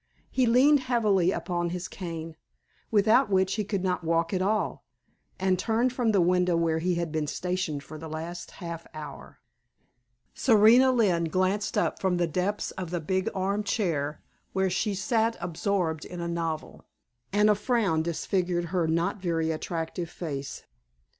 He 0.31 0.47
leaned 0.47 0.79
heavily 0.79 1.29
upon 1.31 1.69
his 1.69 1.87
cane, 1.87 2.35
without 2.89 3.29
which 3.29 3.53
he 3.53 3.63
could 3.63 3.83
not 3.83 4.03
walk 4.03 4.33
at 4.33 4.41
all, 4.41 4.83
and 5.39 5.59
turned 5.59 5.93
from 5.93 6.11
the 6.11 6.19
window 6.19 6.57
where 6.57 6.79
he 6.79 6.95
had 6.95 7.11
been 7.11 7.27
stationed 7.27 7.83
for 7.83 7.99
the 7.99 8.09
last 8.09 8.49
half 8.57 8.87
hour. 8.95 9.41
Serena 10.33 10.91
Lynne 10.91 11.25
glanced 11.25 11.77
up 11.77 11.99
from 12.01 12.17
the 12.17 12.25
depths 12.25 12.71
of 12.71 12.89
the 12.89 12.99
big 12.99 13.29
arm 13.35 13.63
chair 13.63 14.23
where 14.53 14.71
she 14.71 14.95
sat 14.95 15.37
absorbed 15.39 16.03
in 16.03 16.19
a 16.19 16.27
novel, 16.27 16.83
and 17.31 17.47
a 17.47 17.53
frown 17.53 18.01
disfigured 18.01 18.65
her 18.73 18.87
not 18.87 19.21
very 19.21 19.51
attractive 19.51 20.09
face. 20.09 20.63